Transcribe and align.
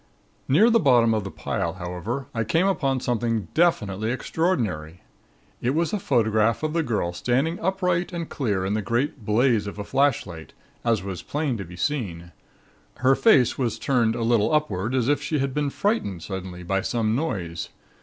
Near 0.47 0.71
the 0.71 0.79
bottom 0.79 1.13
of 1.13 1.23
the 1.23 1.29
pile, 1.29 1.73
however, 1.73 2.25
I 2.33 2.43
came 2.43 2.65
upon 2.65 3.01
something 3.01 3.49
definitely 3.53 4.09
extraordinary. 4.11 5.01
It 5.61 5.75
was 5.75 5.93
a 5.93 5.99
photograph 5.99 6.63
of 6.63 6.73
the 6.73 6.81
girl 6.81 7.13
standing 7.13 7.59
abrupt 7.59 8.11
and 8.11 8.27
clear 8.27 8.65
in 8.65 8.73
the 8.73 8.81
great 8.81 9.23
blaze 9.23 9.67
of 9.67 9.77
a 9.77 9.83
flashlight, 9.83 10.53
as 10.83 11.03
was 11.03 11.21
plain 11.21 11.55
to 11.57 11.65
be 11.65 11.75
seen. 11.75 12.31
Her 12.95 13.13
face 13.13 13.59
was 13.59 13.77
turned 13.77 14.15
a 14.15 14.23
little 14.23 14.51
upward 14.51 14.95
as 14.95 15.07
if 15.07 15.21
she 15.21 15.37
had 15.37 15.53
been 15.53 15.69
frightened 15.69 16.23
suddenly 16.23 16.63
by 16.63 16.81
some 16.81 17.15
noise. 17.15 17.69